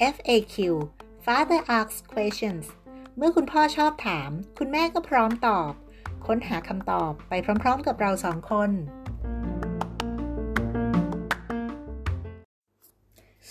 [0.00, 0.56] FAQ
[1.26, 2.66] Father asks questions
[3.16, 5.72] เมื่อคุณพ่อชอบถาม คุณแม่ก็พร้อมตอบ
[6.26, 8.70] ค้นหาคำตอบไปพร้อมๆกับเราสองคน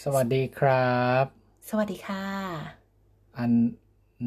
[0.01, 1.25] สวัสดีครับ
[1.69, 2.25] สวัสดีค่ะ
[3.37, 3.51] อัน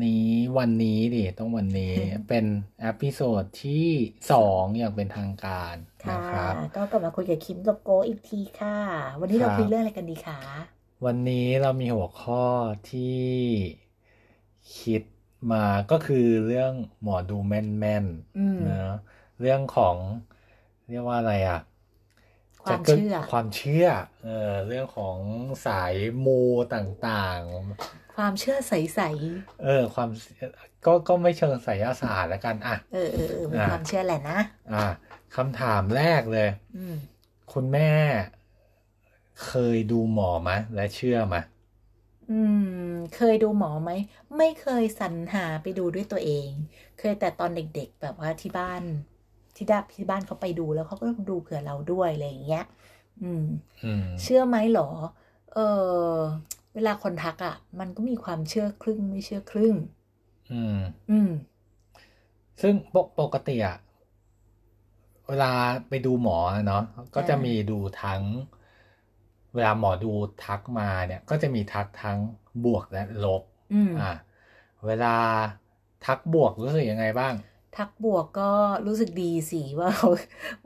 [0.05, 1.97] นี้วันนี้ดิต้องวันนี้
[2.29, 2.45] เป็น
[2.81, 3.89] episode ที่
[4.33, 8.79] สองอย่างเป็นทางการค่ะนะครับ ก็กลับมาคุยกับคิมกับโกอีกทีค่ะ
[9.21, 10.41] วันนี้เราครับคุยเรื่องอะไรกันดีคะ
[11.07, 12.45] วันนี้เรามีหัวข้อ
[12.91, 13.27] ที่
[14.79, 15.03] คิด
[15.53, 16.73] มาก็คือเรื่อง
[17.03, 18.07] หมอดูแม่น
[18.39, 18.97] อืมๆนะ
[19.41, 19.97] เรื่องของ
[20.89, 21.61] เรียกว่าอะไรอะ
[22.65, 23.87] ความจะกิดเชื่อความเชื่อ
[24.25, 25.19] เออเรื่องของ
[25.67, 25.95] สาย
[26.25, 26.41] มู
[26.75, 29.01] ต่างๆ ความเชื่อใส
[29.63, 30.09] เออ ความ
[30.87, 34.39] ก็ก็ไม่เชิงไสยศาสตร์แล้วกันอะๆเออเออเออมีอ่าความเชื่อแหละนะ
[34.73, 34.87] อะ
[35.37, 36.97] คำถามแรกเลยอืม
[37.53, 37.91] คุณแม่
[39.47, 41.37] เคยดูหมอไหมและเชื่อไหม
[42.31, 42.41] อื
[42.91, 43.91] ม เคยดูหมอไหม
[44.37, 46.49] ไม่เคยสรรหาไปดูด้วยตัวเอง
[46.99, 48.83] เคยแต่ตอนเด็กๆ แบบว่าที่บ้าน
[49.57, 52.65] ที่ด้าที่บ้านเขาไปดูแล้วเขาก็ดูเผื่อเราด้วยอะไรอย่างเงี้ย
[53.23, 53.45] อืม
[53.85, 54.89] อืมเชื่อไหมเหรอ
[55.53, 55.59] เอ
[56.13, 56.17] อ
[56.75, 59.75] เวลาคนทักอะ่ะ มันก็มีความเชื่อครึ่งไม่เชื่อครึ่ง
[60.53, 60.79] อืม
[61.11, 61.31] อืม
[62.63, 63.77] ซึ่งปกปกติอะ
[65.29, 65.53] เวลา
[65.89, 66.83] ไปดูหมอเนาะ
[67.15, 68.23] ก็จะมีดูทั้ง
[69.55, 70.13] เวลาหมอดู
[70.45, 72.19] ทักมาเนี่ยก็จะมีทักทั้ง
[72.65, 74.11] บวกและลบอืมอะ
[74.87, 75.15] เวลา
[76.05, 77.35] ทักบวกรู้สึกยังไงบ้าง
[77.77, 78.51] ทักบวกก็
[78.87, 80.09] รู้สึกดีสิว่าเขา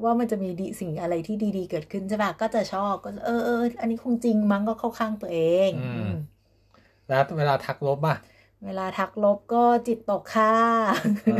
[0.05, 6.11] ว่ามันจะมีดีสิ่งอะไรที่ดีๆ เกิดขึ้นใช่ปะก็จะชอบก็เออเอออันนี้คงจริงมั้งก็เข้าข้างตัวเองอืมอืม
[7.09, 8.17] แล้วเวลาทักลบอะ
[8.65, 10.55] เวลาทักลบก็จิตตกค่ะ
[11.25, 11.33] เออ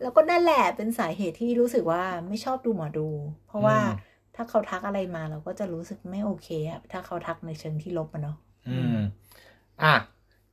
[0.00, 3.08] แล้วก็นั่นแหละเป็นสาเหตุที่รู้สึกว่าไม่ชอบดูหมอดู
[3.46, 3.88] เพราะว่าอืม
[4.36, 8.36] ถ้าเขาทักอะไรมาเราก็จะรู้สึกไม่โอเคอะถ้าเขาทักในเชิงที่ลบอะเนาะ
[8.68, 8.96] อืม
[9.82, 9.94] อะ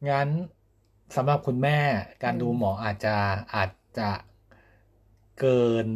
[0.10, 0.30] งั้น
[1.16, 1.80] สำหรับคุณแม่
[2.24, 3.16] การอืมดูหมออาจจะ
[3.54, 4.10] อาจจะ
[5.40, 5.88] เกิน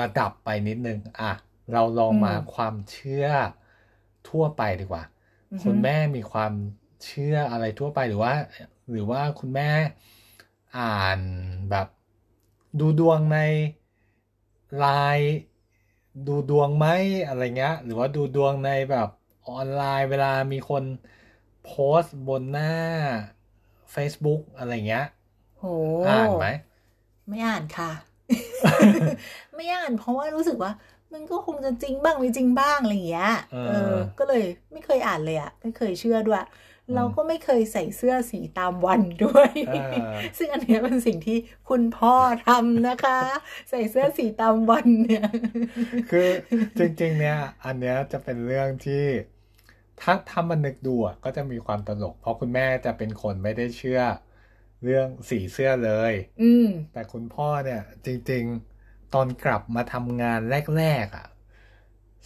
[0.00, 1.32] ระดับไปนิดนึง อะ
[1.72, 3.26] เราลองมาความเชื่อ
[4.28, 5.04] ทั่วไปดีกว่า
[5.52, 6.52] อือฮึคุณแม่มีความ
[7.04, 8.34] เชื่ออะไรทั่วไปหรือว่า
[8.90, 9.70] หรือว่าคุณแม่
[10.78, 11.20] อ่าน
[11.70, 11.86] แบบ
[12.80, 13.38] ดูดวงใน
[14.76, 14.84] ไล
[15.18, 15.36] น์
[16.26, 16.86] ดูดวงไหม
[17.28, 19.08] อะไรเงี้ย หรือว่าดูดวงในแบบ
[19.48, 20.84] ออนไลน์เวลามีคน
[21.64, 22.72] โพสต์บนหน้า
[23.94, 25.06] Facebook อะไรเงี้ย
[25.58, 25.64] โห
[26.08, 26.46] อ่านไหม
[27.28, 27.90] ไม่อ่านค่ะ
[29.54, 30.72] ไม่อ่านเพราะว่ารู้สึกว่า
[31.12, 33.28] มันก็คงจะจริงบ้างไม่จริงบ้างอะไรอย่างเงี้ย
[33.66, 36.40] เออ ก็เลยไม่เคยอ่านเลยอะไม่เคยเชื่อด้วย
[36.94, 39.72] เราก็ไม่เคยใส่เสื้อสีตามวันด้วยเอ
[40.06, 41.38] อซึ่งอันเนี้ยเป็นสิ่งที่
[41.68, 42.14] คุณพ่อ
[42.48, 43.20] ทำนะคะ
[43.70, 45.26] ใส่เสื้อสีตามวันเนี่ย
[46.10, 46.28] คือ
[46.78, 49.04] จริง ๆ เนี่ย อันเนี้ยจะเป็นเรื่องที่
[50.00, 54.00] ถ้าถ้ามันนึกดูอะก็จะมีความตลก เพราะคุณแม่จะเป็นคนไม่ได้เชื่อ
[54.84, 58.44] เรื่องสีเสื้อเลย อืมแต่คุณพ่อเนี่ย จริง
[58.78, 60.40] ๆ ตอนกลับมาทำงาน
[60.78, 61.26] แรก ๆ อะ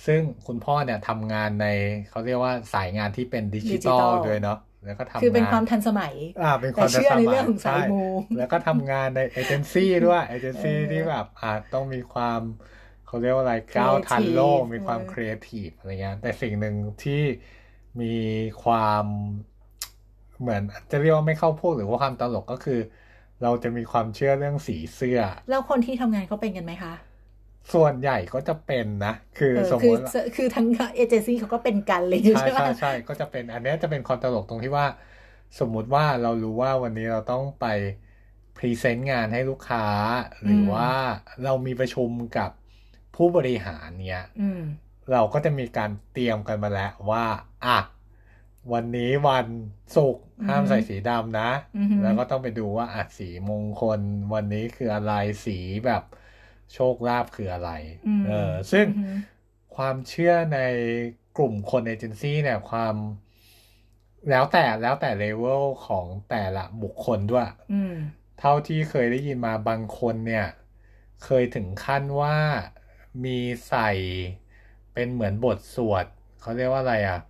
[0.05, 1.65] ซึ่งคุณพ่อเนี่ยทำงานใน
[2.09, 7.97] เขาเรียกว่าสายงานที่เป็นดิจิตอล Digital ด้วยเนาะแล้วก็ทำงานคือเป็นความทันสมัยอ่าเป็นคแต่วามเชื่อในทัสมัเรื่องของสายใช่มู
[8.37, 12.41] แล้วก็ทำงานในเอเจนซี่ด้วยเอเจนซี่เออที่แบบอ่าต้องมีความ
[13.05, 17.13] เขาเรียกว่าอะไรก้าวทันโลก Creative มีความเออครีเอทีฟอะไรเงี้ยแต่สิ่งหนึ่งที่
[18.01, 18.07] มี
[18.63, 19.05] ความ
[20.41, 22.81] เหมือนจะเรียกว่าไม่เข้าพวกหรือว่าความตลกก็คือ
[23.43, 25.19] เราจะมีความเชื่อเรื่องสีเสื้อ
[25.49, 26.93] แล้วคนที่ทำงานเขาเป็นกันไหมคะ
[27.73, 30.01] ส่วนใหญ่ก็จะเป็นนะ คือเออสมคืมอติ
[30.35, 34.87] คือทั้งเอเจนซี่เขาก็เป็นกันเลยใช่ใช่ไหมใช่ใช่ก็จะเป็นอันเนี้ยจะเป็นความตลกตรงที่ว่า
[35.59, 37.65] สมมุติว่าเรารู้ว่าวันนี้เราต้องไป
[38.57, 39.87] พรีเซนต์งานให้ลูกค้า
[40.45, 40.89] หรือว่า
[41.43, 42.51] เรามีประชุมกับ
[43.15, 44.63] ผู้บริหารเนี้ยอืม
[45.13, 47.25] เราก็จะมีการเตรียมกันมาแล้วว่า
[47.65, 47.79] อะ
[48.73, 49.47] วันนี้วัน
[49.97, 54.01] ศุกร์ห้ามอือฮึใส่สีดำนะอือฮึแล้วก็ต้องไปดูว่าอะสีมงคล
[54.35, 55.13] วันนี้คืออะไร
[55.47, 56.03] สีแบบ
[56.75, 57.71] โชคลาภคืออะไร
[58.07, 59.15] อืมเออ ซึ่งอือฮึ
[59.77, 60.61] ความเชื่อใน
[61.39, 62.95] กลุ่มคนเอเจนซี่เนี่ยความ
[64.31, 67.95] แล้วแต่แล้วแต่เลเวลของแต่ละบุคคลด้วยอืม
[68.41, 70.47] เท่าที่เคยได้ยินมาบางคนเนี่ย
[71.25, 72.37] เคยถึงขั้นว่า
[73.25, 73.39] มี
[73.69, 73.91] ใส่
[74.95, 76.07] เป็นเหมือนบทสวด
[76.41, 77.21] เขาเรียกว่าอะไรอะ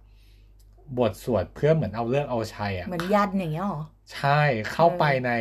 [0.99, 3.83] บทสวดเพื่อเหมือนเอาเรื่องเอาชัยอะ เหมือนยันต์อย่างเงี้ยหรอ
[4.15, 4.41] ใช่
[4.73, 5.33] เข้าไปใน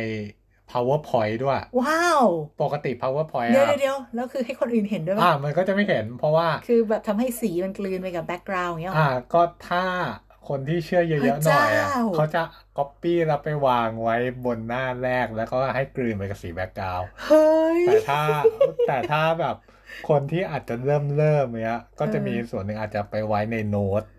[0.72, 2.24] powerpoint ด้วย ว้าว
[2.62, 9.84] ปกติ powerpoint เดี๋ยวอะเดี๋ยวแล้วคือให้คนอื่นเห็นด้วยอ่าป่ะมันก็จะไม่เห็นเพราะว่า คือแบบทำให้สีมันกลืนไปกับ background อย่างเงี้ยหรออ่าก็ถ้า
[10.48, 12.42] คนที่เชื่อเยอะๆหน่อยอะพระเจ้าเขาจะ
[12.76, 18.22] ก๊อปปี้แล้วไปวางไว้บนหน้าแรกแล้วก็ให้กลืนไปกับสี background เฮ้ย แต่ถ้า
[18.88, 19.56] แต่ถ้าแบบ
[20.08, 24.15] คนที่อาจจะเริ่มเริ่มเนี้ย ก็จะเออมีส่วนหนึ่งอาจจะไปไว้ในโน้ตอ๋อ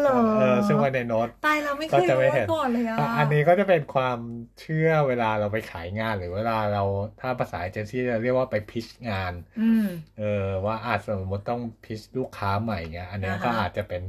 [0.00, 4.18] เหรอเออซึ่งไว้ในโน้ตตายเราไม่เคก็ยจะรู้ไม่มาเห็นก่อนเลยอะอะอันนี้ก็จะเป็นความ
[4.60, 6.82] เชื่อเวลาเราไปขายงานหรือเวลาเรา
[7.20, 9.86] ถ้าภาษาเอเจนซี่จะเรียกว่าไป pitch งานอืม
[10.18, 14.02] เออว่าอาจสมมติต้อง pitch ลูกค้าใหม่เงี้ย อันเนี้ยอ่าฮะก็อาจจะเป็น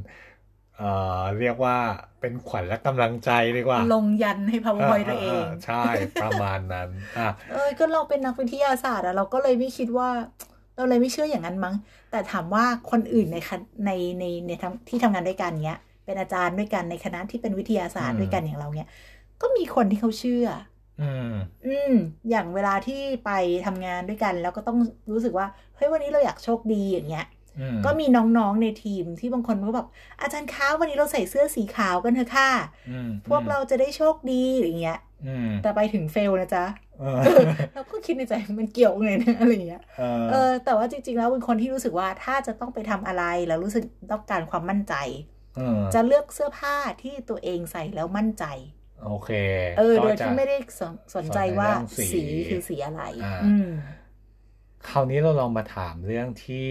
[0.77, 1.77] เอ่อเรียกว่า
[2.19, 5.83] เป็นขวัญและกำลังใจดีกว่า ลงยันให้ powerpoint ตัวเอง ใช่
[6.23, 10.09] ประมาณนั้นอะเอ้ยก็เราเป็นนักวิทยาศาสตร์อะเราก็เลยไม่คิดว่า
[10.75, 11.75] เราเลยไม่เชื่ออย่างนั้นมั้ง
[12.09, 13.89] แต่ถามว่าคนอื่นในคณใน
[14.19, 18.87] ในในทำที่ทำงานด้วยกันเนี้ย เป็นอาจารย์ด้วยกันในคณะที่เป็นวิทยาศาสตร์ด้วยกันอย่างเราเนี้ย
[19.41, 20.45] ก็มีคนที่เขาเชื่อ
[20.99, 21.31] อืม
[21.63, 21.91] อืม
[22.29, 23.27] อย่างเวลาที่ไป
[23.63, 24.77] ทำงานด้วยกัน แล้วก็ต้อง
[25.11, 27.33] รู้สึกว่า เฮ้ยวันนี้เราอยากโชคดีอย่างเงี้ยอืม
[27.85, 29.87] ก็มีน้องๆในทีมที่บางคนก็แบบ
[30.21, 32.51] อาจารย์คะวันนี้เราใส่เสื้อสีขาวกันเถอะค่ะ
[32.89, 36.65] อืมพวกเราจะได้โชคดีอย่างเงี้ยอืมแต่ไปถึงเฟลนะจ๊ะ
[36.99, 37.41] เออ
[37.73, 44.95] เราก็คิดในใจมันเกี่ยวไงนะอะไรอย่างเงี้ยเออเออ แต่ว่าจริงๆแล้วเป็นคนที่รู้สึกว่าถ้าจะต้องไปทำอะไรแล้วรู้สึกต้องการความมั่นใจ
[45.57, 48.45] เออจะเลือกเสื้อผ้าที่ตัวเองใส่แล้วมั่นใจ
[49.05, 49.29] โอเค
[49.77, 53.69] เออก็โดยจะที่ไม่ได้สนสนใจว่าสนใจเรื่องสีสีคือสีอะไรอ่าอืม
[54.89, 56.67] คราวนี้เราลองมาถามเรื่องที่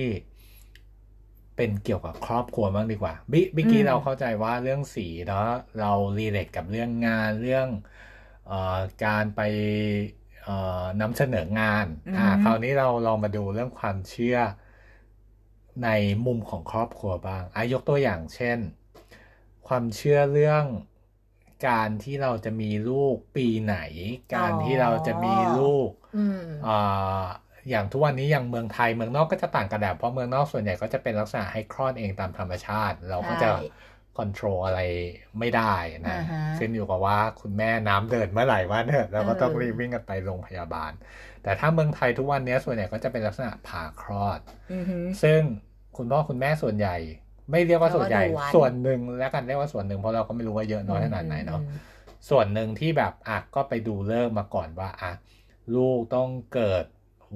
[1.56, 5.38] เป็นเกี่ยวกับครอบครัวบ้างดีกว่าบิบิกกี้อืมเราเข้าใจว่าเรื่องสีเนาะ
[5.76, 7.68] เรารีเลทกับเรื่องงานเรื่อง
[8.46, 8.54] เอ่อ
[9.04, 9.40] การไป
[10.42, 11.86] เอ่อนำเสนองาน
[12.16, 14.36] อ่าคราวนี้เราลองมาดูเรื่องความเชื่อ
[15.82, 15.88] ใน
[16.26, 18.58] มุมของครอบครัวบ้างอายกตัวอย่างเช่น
[19.66, 20.64] ความเชื่อเรื่อง
[21.68, 23.76] การที่เราจะมีลูกปีไหน
[24.34, 27.26] การที่เราจะมีลูกอืมอ่า
[27.70, 33.66] อย่างทุกวันนี้อย่างเมืองไทยเมืองนอกก็จะต่างกันแบบเพราะเมืองนอกส่วนใหญ่ก็จะเป็นลักษณะให้คลอดเองตามธรรมชาติ เราก็จะใช่
[34.18, 34.80] คอนโทรลอะไร
[35.38, 35.74] ไม่ได้
[36.06, 40.92] นะอ่าฮะขึ้นอยู่กับว่าคุณแม่น้ำเดินเมื่อไหร่ว่าเนอะเราก็ต้องเออรีบวิ่งกันไปโรงพยาบาล
[41.42, 44.40] แต่ถ้าเมืองไทยทุกวันนี้ส่วนใหญ่ก็จะเป็นลักษณะผ่าคลอด
[44.72, 45.40] อือหือซึ่ง
[45.96, 46.96] คุณพ่อคุณแม่ส่วนใหญ่
[47.50, 51.78] ไม่เรียกว่าส่วนใหญ่เรียกว่าดูวันส่วนหนึ่งแล้วกันเรียกว่าส่วนหนึ่งเพราะเราก็ไม่รู้ว่าเยอะน้อยขนาดไหนเนาะอืม
[52.30, 55.12] ส่วนหนึ่งที่แบบอะก็ไปดูเลิกษ์มาก่อนว่าอะ
[55.74, 56.84] ลูกต้องเกิด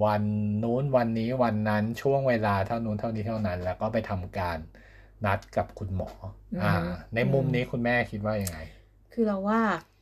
[0.05, 0.23] วัน
[0.63, 4.59] นู้นวันนี้วันนั้นช่วงเวลาเท่านู้นเท่านี้เท่านั้น แล้วก็ไปทำการ
[5.25, 6.11] นัดกับคุณหมอ
[6.63, 8.59] อ่าอืมในมุมนี้คุณแม่คิดว่ายังไง
[9.13, 9.61] คือเราว่า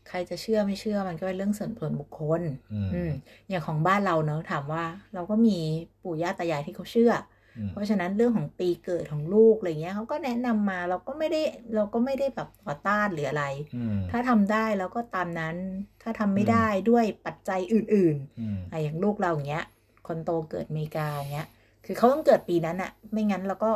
[0.08, 2.42] ใครจะเชื่อไม่เชื่อมันก็เป็นเรื่องส่วนส่วนบุคคล
[2.72, 3.10] อืมอืม
[3.48, 4.84] อย่างของบ้านเราเนอะถามว่า
[5.14, 5.58] เราก็มี
[6.02, 7.12] ปู่ย่าตายายที่เขาเชื่อ
[7.58, 11.42] อืมเพราะฉะนั้นเรื่องของปีเกิดของลูกอะไรเงี้ยเขาก็แนะนำมาเราก็ไม่ได้
[11.74, 13.44] เราก็ไม่ได้แบบต่อต้านหรืออะไร
[13.76, 15.56] อืมถ้าทำได้เราก็ตามนั้น
[16.02, 19.66] ถ้าทำไม่ได้ด้วยปัจจัยอื่นอืมๆอะอย่างลูกเราอย่างเงี้ย
[20.08, 21.48] คนโตเกิดอเมริกาอย่างเงี้ย
[21.84, 23.70] คือเขาต้องเกิดปีนั้นอะไม่งั้นเราก็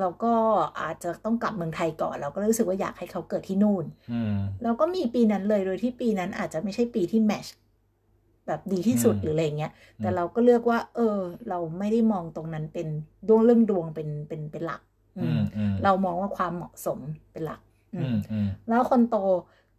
[0.00, 0.32] เราก็
[0.80, 7.46] อาจจะต้องกลับเมืองไทยก่อน เราก็รู้สึกว่าอยากให้เขาเกิดที่นู่นอืมเราก็มีปีนั้นเลยโดยที่ปีนั้นอาจจะไม่ใช่ปีที่แมช
[8.46, 11.18] แบบดีที่สุดอืมหรืออะไรเงี้ย แต่อืมเราก็เลือกว่า เออ
[11.48, 12.88] เราไม่ได้มองตรงนั้นเป็น
[13.28, 14.82] ดวงเรื่องดวงเป็นเป็นเป็นหลัก
[15.18, 16.98] อือืมมอืมเรามองว่าความเหมาะสม
[17.32, 17.60] เป็นหลัก
[17.94, 19.16] อือืมมอืมแล้วคนโต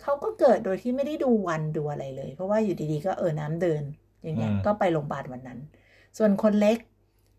[0.01, 3.83] เขาก็เกิดโดยที่ไม่ได้ดูวันดูอะไรเลย เพราะว่าอยู่ดีๆ ก็เออน้ำเดิน
[4.25, 5.59] อย่างเงี้ยอืมก็ไปโรงพยาบาลวันนั้น
[6.17, 6.77] ส่วนคนเล็ก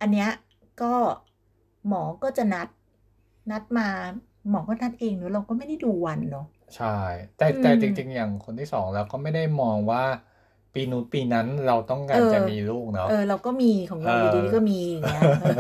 [0.01, 0.29] อันเนี้ย
[0.83, 0.95] ก็
[1.89, 2.69] หมอก็จะนัด
[3.51, 3.89] นัดมา
[4.49, 6.87] หมอก็นัดเองเนอะเราก็ไม่ได้ดูวันเนาะใช่
[7.37, 10.03] แต่แต่อืมจริง ๆ อย่างคนที่สองเราก็ไม่ได้มองว่า
[10.73, 15.51] ปีนู้นปีนั้นเราต้องการเออจะมีลูกเนาะเออเราก็มีของเราเออออยู่ดีๆก็มีอย่างเงี้ยเออ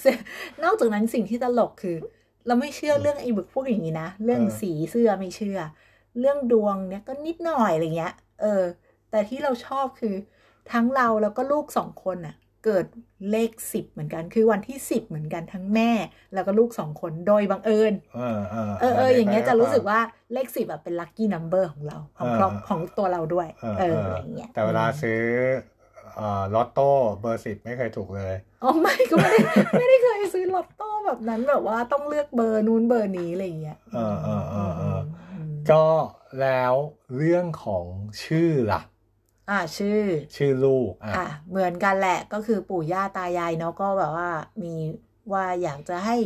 [0.00, 0.16] เสร็จ
[0.62, 1.96] นอกจากนั้นสิ่งที่ตลกคือ
[2.46, 5.58] เราไม่เชื่อเรื่องไอ้บึกพวกอย่างนี้นะ เรื่องสีเสื้อไม่เชื่อ
[6.18, 8.46] เรื่องดวงเนี่ยก็นิดหน่อยอะไรเงี้ย เออ
[9.10, 10.14] แต่ที่เราชอบคือ
[10.72, 12.86] ทั้งเราแล้วก็ลูกสองคนน่ะเกิด
[13.30, 15.90] เลขสิบเหมือนกัน คือวันที่สิบเหมือนกันทั้งแม่
[16.34, 20.00] แล้วก็ลูกสองคนโดยบังเอิญเออเออเออเอออย่างเงี้ยจะรู้สึกว่า
[20.32, 25.20] เลขสิบอะเป็นลัคกี้นัมเบอร์ของเราของครอบเออของตัวเราด้วยเออเอเออออะไรเงี้ยแต่เวลาซื้อ
[26.16, 26.88] เอ่อลอตโต้
[27.20, 29.40] เบอร์สิบไม่เคยถูกเลยอ๋อไม่ก็ไม่ได้
[29.78, 34.98] ไม่ได้เคยซื้อลอตโต้แบบนั้นแบบว่าต้องเลือกเบอร์นู้นเบอร์นี้อะไรอย่างเงี้ยเออเออเออเออ
[35.48, 35.84] มก็
[36.40, 36.74] แล้ว
[37.16, 37.84] เรื่องของ
[38.24, 38.80] ชื่อล่ะ
[39.50, 39.98] อ่าชื่อ
[40.34, 44.30] ชื่อลูกอะอะเหมือนกันแหละก็คือปู่ย่าตายายเนาะก็แบบว่า
[44.62, 44.74] มี
[45.32, 46.16] ว่าอยากจะให้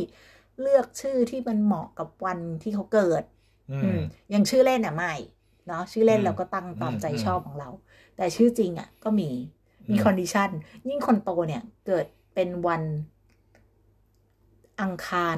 [0.59, 3.23] เลือกชื่อที่มันเหมาะกับวันที่เขาเกิด
[3.69, 5.13] อือืมมอย่างชื่อเล่นอะไม่
[5.67, 7.69] เนาะชื่อเล่นอืมเราก็ตั้งตามใจอืมชอบของเรา
[8.15, 9.29] แต่ชื่อจริงอะ ก็มี
[9.91, 10.49] มีอืม condition
[10.87, 12.83] ยิ่งคนโตเนี่ย เกิดเป็นวัน
[14.81, 15.37] อังคาร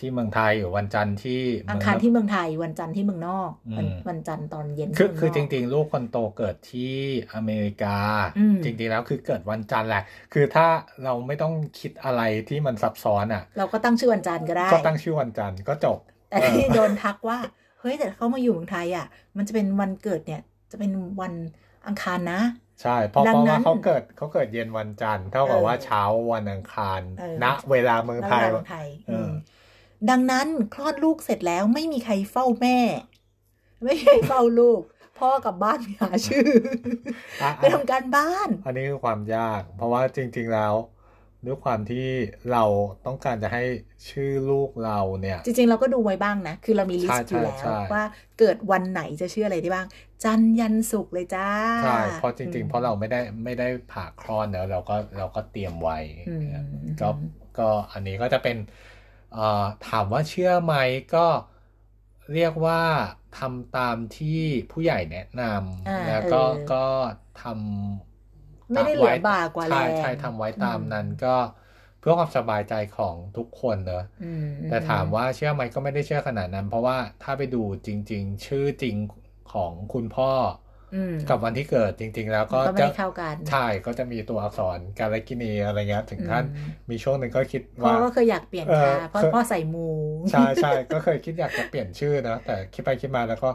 [0.00, 1.40] ที่เมืองไทยอยู่วันจันทร์ที่
[1.70, 6.94] อังคารที่เมืองไทยวันจันทร์ที่เมืองนอกอืมวันวันจันทร์ตอนเย็นคือที่เมืคือจนกริง ๆ ลูกคนโตเกิดที่
[7.34, 7.96] อเมริกา
[8.38, 10.02] อืมจริงๆแล้วคือเกิดวันจันทร์แหละ
[10.32, 10.66] คือถ้า
[11.04, 15.98] เราไม่ต้องคิดอะไรที่มันซับซ้อนอะ เราก็ตั้งชื่อวันจันทร์ก็ได้ ก็ตั้งชื่อวันจันทร์ก็จบ
[16.30, 17.38] แต่ที่โดนทักว่า
[17.80, 21.34] เฮ้ยแต่เขามาอยู่เมืองไทยอะ มันจะเป็นวันเกิดเนี่ยจะเป็นวัน
[21.86, 22.40] อังคารนะ
[22.82, 26.02] ใช่เพราะดังเพราะนั้ว่านเขาเกิดเขาเกิดเย็นวันจันทร์เท่ากับเออว่าเช้า
[26.32, 28.44] วันอังคารเออณเวลาเมืองไทย
[30.04, 32.78] แล้วเวลาเมืองไทยเอออืมดังนั้นคลอดลูกเสร็จแล้วไม่มีใครเฝ้าแม่
[33.84, 34.82] ไม่มีใครเฝ้าลูก
[35.18, 36.48] พ่อกลับบ้านไปหาชื่อ
[37.40, 40.74] อะไปทำการบ้าน อันนี้คือความยาก เพราะว่าจริง ๆแล้ว
[41.46, 42.06] ด้วยความที่
[42.52, 42.64] เรา
[43.06, 43.62] ต้องการจะให้
[44.10, 48.02] ชื่อลูกเราเนี่ย จริง ๆ เราก็ดูไว้บ้างนะ คือเรามีลิสต์อใช่ยู่แล้วใช่ว่า
[48.38, 49.86] เกิดวันไหนจะชื่ออะไรได้บ้าง
[50.24, 51.48] จันทร์ยันศุกร์เลยจ้า
[51.80, 56.44] ใช่ เพราะจริง ๆ เพราะเราไม่ได้ไม่ได้ผ่าคลอดเนอะเราก็เราก็เตรียมไว้อืม
[57.00, 57.04] ก็
[57.58, 57.62] ก็
[57.92, 58.97] อันนี้ก็จะเป็นเอ่อ
[59.82, 60.74] ถามว่าเชื่อไหม
[61.14, 61.26] ก็
[62.32, 62.82] เรียกว่า
[63.38, 65.42] ทำตามที่ผู้ใหญ่แนะน
[65.84, 66.86] อ่าำแล้วก็เออก็
[67.42, 71.36] ทำไม่ได้เหลือบากว่าแรใช่งใช่ทำไว้ตามอืมนั้นก็
[71.98, 78.96] เพื่อความสบายใจของทุกคนเนอะอืมแต่ถามว่าเชื่อไหมก็ไม่ได้เชื่อขนาดนั้น เพราะว่าถ้าไปดูจริง ๆ ชื่อจริง
[79.52, 80.67] ของคุณพ่ออืม
[81.30, 89.88] กับวันที่เกิดจริง ๆ แล้วก็ก็ไม่จะได้เข้ากันใช่ก็จะมีตัวอักษรการกินีอะไรเงี้ยถึงขั้นอืมมีช่วงหนึ่งก็คิดพ่อว่าก็เคยอยากเปลี่ยนเออค่ะเพราะเคยพ่อใส่มู
[90.30, 93.50] ใช่ใช่ก็เคยคิดอยากจะเปลี่ยนชื่อนะแต่คิดไปคิดมาแล้วก็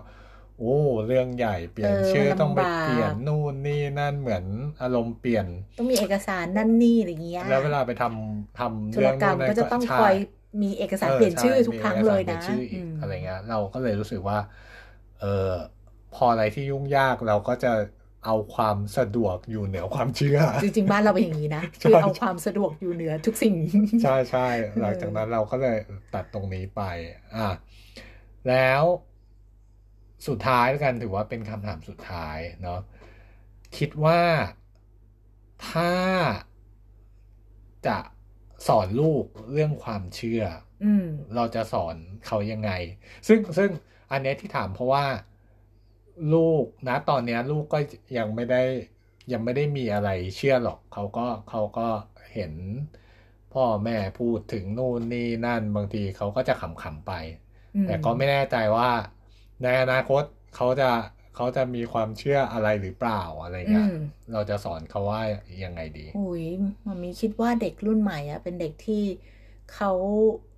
[0.60, 4.46] โอ้เรื่องใหญ่เปลี่ยนเออชื่อมันต้องไปลำบากเปลี่ยนนู่นนี่นั่นเหมือน
[4.82, 5.46] อารมณ์เปลี่ยน
[5.78, 10.14] ต้องมีเอกสารนั่นนี่อะไรเงี้ยแล้วเวลาไปทำทำธุเรื่รองกรรนู่มนนั่นก็จะต้องใช่คอย
[10.62, 14.38] มีเอกสารเปลี่ยนชื่อทุกครั้งเลยมีนะอกสารปนชื่ออีกมอะไรเงี้ยเราก็เลยรู้สึกว่า
[15.22, 15.52] เออ
[16.16, 17.74] พออะไรที่ยุ่งยากเราก็จะ
[18.26, 23.56] เอาความสะดวกอยู่เหนือความเชื่อ จริงๆ บ้านเราเป็นอย่างนี้นะใช่คือเอาความสะดวกอยู่เหนือทุกสิ่ง
[24.04, 24.48] ใช่ใช่
[24.82, 25.78] หลังจากนั้นเราก็เลย
[26.14, 26.82] ตัดตรงนี้ไป
[27.36, 27.50] อะ
[28.50, 28.84] แล้ว
[30.28, 32.80] สุดท้ายแล้วกันถือว่าเป็นคำถามสุดท้ายเนาะ
[33.78, 34.22] คิดว่า
[35.70, 35.92] ถ้า
[37.88, 37.98] จะ
[38.68, 40.44] สอนลูกเรื่องความเชื่อ
[40.84, 42.72] อืมเราจะสอนเขายังไง
[43.28, 43.70] ซึ่งซึ่ง
[44.12, 45.06] อันเนี้ยที่ถามเพราะว่า
[46.34, 47.78] ลูกนะตอนเนี้ยลูกก็
[48.18, 48.62] ยังไม่ได้
[49.32, 51.88] ยังไม่ได้มีอะไรเชื่อหรอกเขาก็เขาก็
[52.34, 52.54] เห็น
[53.54, 57.12] พ่อแม่พูดถึงนู่นนี่นั่นบางทีเขาก็จะขำๆไป
[57.76, 58.90] อืมแต่ก็ไม่แน่ใจว่า
[59.64, 60.24] ในอนาคต
[60.56, 60.90] เขาจะ
[61.36, 63.90] เขาจะมีความเชื่ออะไรหรือเปล่าอะไรอืเงี้ยม
[64.32, 65.22] เราจะสอนเขาว่า
[65.64, 66.44] ยังไงดีอุย
[66.86, 69.04] มามีคิดว่าเด็กรุ่นใหม่อะเป็นเด็กที่
[69.68, 69.90] เขา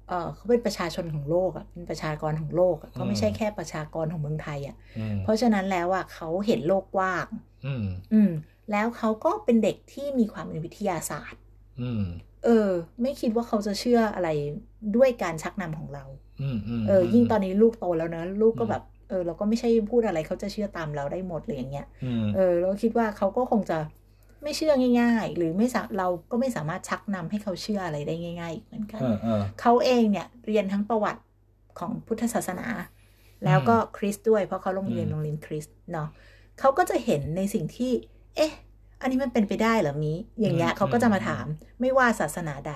[0.07, 7.25] เออเขาเป็นประชาชนของโลกอะเป็นประชากรของโลกอะก็ไม่ใช่แค่ประชากรของเมืองไทยอะอืมเพราะฉะนั้นแล้วอะเขาเห็นโลกกว้าง
[7.65, 8.31] อืมอืม
[8.71, 11.41] แล้วเขาก็เป็นเด็กที่มีความเป็นวิทยาศาสตร์
[11.81, 12.03] อืม
[12.45, 12.69] เออ
[13.01, 14.29] ไม่คิดว่าเขาจะเชื่ออะไร
[14.95, 16.03] ด้วยการชักนำของเรา
[16.41, 23.77] อืมอืมเออ ยิ่งตอนนี้ลูกโตแล้วเนอะลูกก็แบบ เออ เราก็ไม่ใช่พูดอะไรเขาจะเชื่อตามเราได้หมดเลยอย่างเงี้ยอืมเออเราคิดว่าเขาก็คงจะ
[24.45, 31.21] ไม่เชื่อง่าย ๆ หรือไม่สาเราก็ไม่สามารถชักนำให้เขาเชื่ออะไรได้ง่าย ๆ อีกเหมือนกันเออเออเขาเองเนี่ยเรียนทั้งประวัติ
[31.79, 32.67] ของพุทธศาสนา
[33.45, 36.07] แล้วก็คริสต์ด้วยเพราะเขาโรงเรียนอืมโรงเรียนคริสต์เนาะ
[36.59, 37.91] เขาก็จะเห็นในสิ่งที่
[38.35, 38.53] เอ๊ะ
[39.01, 41.45] อันนี้มันเป็นไปได้เหรอมีอย่างเงี้ยเขาก็จะมาถาม
[41.81, 42.73] ไม่ว่าศาสนาใด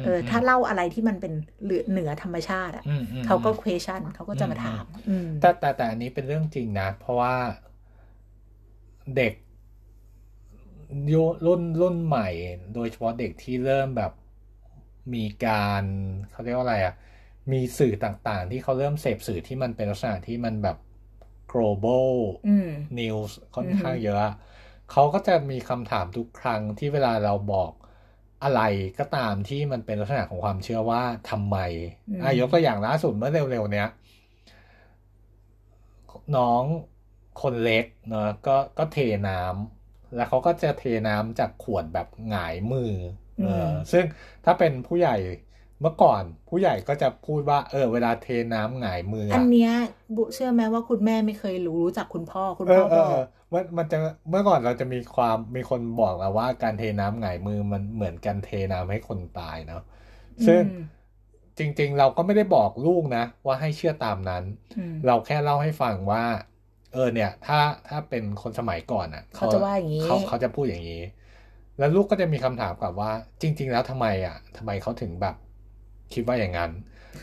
[0.00, 1.32] มเออถ้าเล่าอะไรที่มันเป็น
[1.64, 7.34] เหลือเหนือธรรมชาติอะอืมอืมเขาก็ question เขาก็จะมาถามอืมแต่แต่แต่อันนี้เป็นเรื่องจริงนะ เพราะว่า
[9.16, 9.32] เด็ก
[11.12, 12.28] ยุรุ่นรุ่นใหม่
[12.74, 14.12] โดยเฉพาะเด็กที่เริ่มแบบ
[15.14, 15.82] มีการ
[16.30, 16.94] เขาเรียกว่าอะไรอะ
[17.52, 20.76] มีสื่อต่างๆ ที่เขาเริ่มเสพสื่อที่มันเป็นลักษณะที่มันแบบ
[21.52, 22.10] global
[22.48, 24.32] อืม news ค่อนอือฮึข้างเยอะ
[24.92, 27.72] เขาก็จะมีคำถามทุกครั้งที่เวลาเราบอก
[28.44, 28.62] อะไร
[28.98, 31.56] ก็ตามที่มันเป็นลักษณะของความเชื่อว่าทำไม
[32.22, 33.88] อะยกตัวอย่างล่าสุดเมื่อเร็วๆเนี้ย
[36.36, 36.62] น้อง
[37.42, 39.77] คนเล็กเนาะก็ก็เทน้ำ
[40.14, 42.92] แล้วเขาก็จะเทน้ำจากขวดแบบหงายมือ
[43.38, 44.04] เออมซึ่ง
[44.44, 45.14] ถ้าเป็นผู้ใหญ่
[45.80, 49.70] เมื่อก่อนผู้ใหญ่ก็จะพูดว่า เออ เวลาเทน้ำหงายมือ อัอะนเนี้ย
[50.16, 53.22] บุเชื่อไหมว่าคุณแม่ไม่เคยรู้รู้จักคุณพ่อคุณเอพ่ออเอบอกอเออ
[53.52, 53.96] มันมันจะ
[54.30, 59.82] เมื่อก่อนเราจะมีความมีคนบอกเราว่าการเทน้ำหงายมือมันเหมือนการเทน้ำให้คนตายเนาะ
[60.46, 60.76] ซึ่งอืม
[61.58, 64.44] จริง ๆ เราก็ไม่ได้บอกลูกนะ ว่าให้เชื่อตามนั้น
[64.76, 66.24] อืมเราแค่เล่าให้ฟังว่า
[66.92, 71.02] เออเนี่ย ถ้าถ้าเป็นคนสมัยก่อนอะเขาจะว่าอย่างนี้เขาเขาจะพูดอย่างนี้
[71.78, 73.10] แล้วลูกก็จะมีคำถามกลับว่า
[73.42, 75.36] จริง ๆ แล้วทำไมอะทำไมเขาถึงแบบ
[76.14, 76.70] คิดว่าอย่างนั้น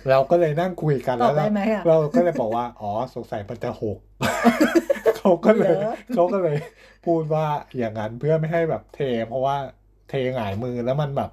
[0.09, 3.97] เราก็เลยนั่งคุยกันตอแล้บวได้เราไหมอะเราก็เลยบอกว่าอ๋อสงสัยมันจะหก
[5.17, 6.57] เขาก็เลยเหรอเขาก็เลย
[7.05, 9.55] พูดว่าอย่างนั้นเพื่อไม่ให้แบบเท เพราะว่า
[10.09, 11.31] เทหงายมือแล้วมันแบบ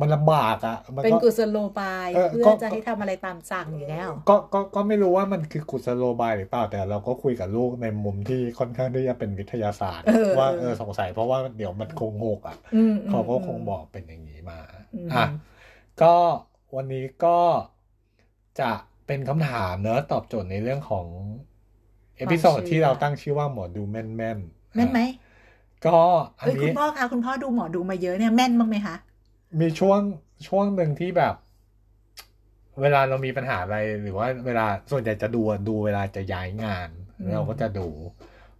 [0.00, 14.58] มันลำบากอะมันเป็นก็กุศโลบายเออเพื่อก็จะให้ทำอะไรตามสั่งอย่างเงี้ยหรอก็ก็ก็ไม่รู้ว่ามันคือกุศโลบายหรือเปล่าแต่เราก็คุยกับลูกในมุมที่ค่อนข้างที่จะเป็นวิทยาศาสตร์เออว่าเออเออสงสัยเพราะว่าเดี๋ยวมันคงหกอะอืมอืมเขาก็คงมบอกเป็นอย่างนี้มา
[14.92, 15.24] อืมอะ
[16.02, 16.14] ก็
[16.76, 17.38] วันนี้ก็
[18.60, 18.70] จะ
[19.06, 21.06] เป็นคำถามเนอะตอบโจทย์ในเรื่องของ
[22.16, 24.38] episode ที่เราตั้งชื่อว่าหมอดูแม่นแม่น
[24.74, 24.98] แม่นไหม
[25.84, 25.90] ก็
[26.40, 28.94] อันเอ้ยคุนี้ณพ่อคะคุณพ่อดูหมอดูมาเยอะเนี่ยแม่นบ้างไหมคะ
[29.58, 30.00] มีช่วง
[30.48, 36.88] ช่วงหนึ่งที่แบบเเวลาเรามีปัญหาอะไรหรือว่าเวลาส่วนใหญ่จะดูดูเวลาจะย้ายงาน
[37.18, 37.88] อืมเราก็จะดู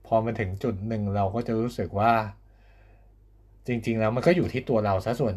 [0.06, 2.12] พอมาถึงจุดหนึ่งเราก็จะรู้สึกว่า
[3.66, 5.34] จริง ๆ แล้วมันก็อยู่ที่ตัวเราซะส่วน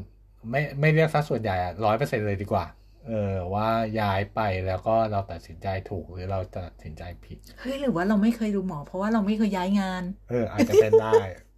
[0.51, 1.55] ไม่ไม่เรียกซะส่วนใหญ่
[1.85, 2.65] ร้อยเปอร์เซ็นเลยดีกว่า
[3.07, 3.67] เออว่า
[3.99, 11.13] ย้ายไปแล้วก็เราตัดสินใจถูกหรือเราตัดสินใจผิดเฮ้ยหรือว่าเราไม่เคยดูหมอ เพราะว่าเราไม่เคยย้ายงาน เอออาจจะเป็นได้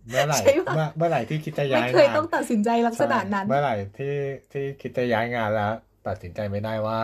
[0.10, 4.16] เมื่อไหร่ใช่ปะเมื่อเมื่อไหร่ที่คิดจะไม่ย้ายเคยงานต้องตัดสินใจลักษณะนั้นใช่เมื่อไหร่ที่
[4.52, 5.74] ที่คิดจะย้ายงานแล้ว
[6.08, 7.00] ตัดสินใจไม่ได้ว่า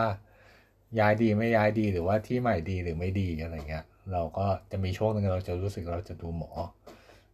[1.00, 6.50] ย้ายดีไม่ย้ายดีหรือว่าที่ใหม่ดีหรือไม่ดีอะไรเงี้ย เราก็จะมีช่วงหนึ่งเราจะรู้สึกเราจะดูหมอ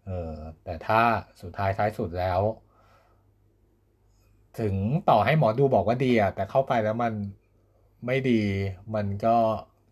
[0.07, 0.33] เออ
[0.65, 1.01] แต่ถ้า
[1.43, 2.41] สุดท้ายท้ายสุดแล้ว
[4.61, 4.75] ถึง
[5.11, 7.13] ต่อให้หมอดูบอกว่าดีอะแต่เข้าไปแล้วมัน
[8.07, 8.43] ไม่ดี
[8.95, 9.37] มันก็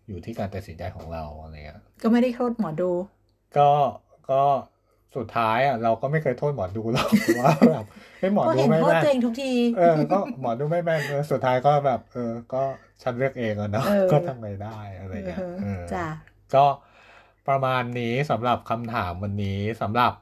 [0.07, 2.91] อยู่ที่การตัดสินใจของเราอะไรเงี้ยก็ไม่ได้โทษหมอดู
[3.57, 3.69] ก็
[4.31, 4.43] ก็
[5.15, 7.09] สุดท้ายอะเราก็ไม่เคยโทษหมอดูหรอก
[7.39, 7.85] ว่าแบบ
[8.19, 12.61] เฮ้ยหมอก็ดูเห็นไม่โทษแม่นตัวเองทุกทีเออก็หมอดูไม่แม่นเออสุดท้ายก็แบบ เออ ก็
[13.03, 16.07] ฉันเลือกเองอะเนาะเออก็ทำไงได้อะไรเงี้ยเออเออจ้ะ
[16.55, 16.65] ก็
[17.47, 20.13] ประมาณนี้สำหรับคำถามวันนี้สำหรับ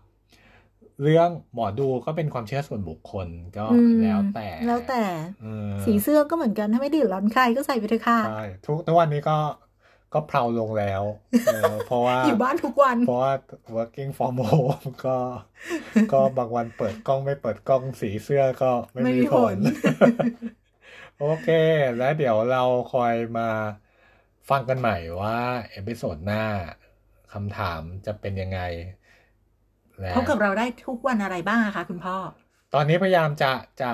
[1.04, 3.28] เรื่องหมอดูก็เป็นความเชื่อส่วนบุคคล
[3.58, 5.04] ก็อืมแล้วแต่ แล้วแต่
[5.42, 9.38] เออสีเสื้อก็เหมือนกันถ้าไม่ไดดือดร้อนใครก็ใส่ไปเถอะค่ะใช่ทุกทุกวันนี้ก็
[10.16, 11.04] ก็เพลาลงแล้ว
[11.46, 13.34] เออเพราะว่าอยู่บ้านทุกวัน เพราะว่า
[13.78, 15.18] working from home ก็
[16.12, 19.58] ก็บางวันเปิดกล้องไม่เปิดกล้องสีเสื้อก็ไม่ไม่มีมีผลผล
[21.20, 21.48] โอเค
[21.98, 23.50] แล้วเดี๋ยวเราคอยมา
[24.50, 25.38] ฟังกันใหม่ว่า
[25.72, 26.44] episode หน้า
[27.34, 28.60] คำถามจะเป็นยังไง
[30.02, 32.16] และพบกับเราได้ทุกวันอะไรบ้างอะคะคุณพ่อ
[32.74, 33.92] ตอนนี้พยายามจะจะ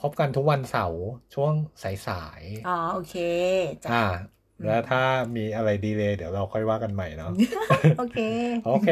[0.00, 1.02] พบกันทุกวันเสาร์
[1.34, 3.14] ช่วงสายๆ อ๋อ โอเค
[3.84, 4.04] จ้ะอ่า
[4.62, 4.98] แล้วถ้า
[5.36, 7.28] มีอะไรดีเลยเดี๋ยวเราค่อยว่ากันใหม่เนาะ
[7.94, 8.16] โอเค
[8.60, 8.86] โอเค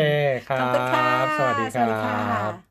[0.45, 2.15] ครัขอบคุณค่ะบสวัสดีคสวัสดีรัค่ะ
[2.51, 2.68] บ